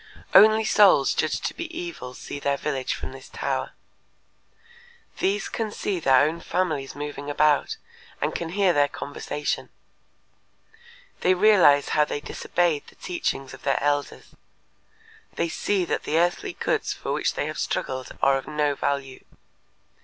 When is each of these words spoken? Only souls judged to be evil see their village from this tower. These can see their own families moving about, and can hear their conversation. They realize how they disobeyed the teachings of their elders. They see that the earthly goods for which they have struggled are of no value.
Only 0.33 0.65
souls 0.65 1.13
judged 1.13 1.43
to 1.45 1.53
be 1.53 1.69
evil 1.79 2.15
see 2.15 2.39
their 2.39 2.57
village 2.57 2.95
from 2.95 3.11
this 3.11 3.29
tower. 3.29 3.73
These 5.19 5.47
can 5.47 5.69
see 5.69 5.99
their 5.99 6.25
own 6.27 6.39
families 6.41 6.95
moving 6.95 7.29
about, 7.29 7.77
and 8.19 8.33
can 8.33 8.49
hear 8.49 8.73
their 8.73 8.87
conversation. 8.87 9.69
They 11.19 11.35
realize 11.35 11.89
how 11.89 12.05
they 12.05 12.19
disobeyed 12.19 12.87
the 12.87 12.95
teachings 12.95 13.53
of 13.53 13.61
their 13.61 13.77
elders. 13.79 14.33
They 15.35 15.49
see 15.49 15.85
that 15.85 16.01
the 16.01 16.17
earthly 16.17 16.53
goods 16.53 16.93
for 16.93 17.13
which 17.13 17.35
they 17.35 17.45
have 17.45 17.59
struggled 17.59 18.09
are 18.23 18.37
of 18.39 18.47
no 18.47 18.73
value. 18.73 19.23